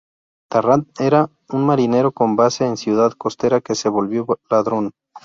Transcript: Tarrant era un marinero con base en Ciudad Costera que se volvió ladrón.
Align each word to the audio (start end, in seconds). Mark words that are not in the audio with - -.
Tarrant 0.53 0.83
era 1.07 1.19
un 1.57 1.61
marinero 1.63 2.11
con 2.11 2.35
base 2.35 2.65
en 2.65 2.75
Ciudad 2.77 3.11
Costera 3.15 3.61
que 3.61 3.75
se 3.75 3.87
volvió 3.87 4.25
ladrón. 4.49 4.93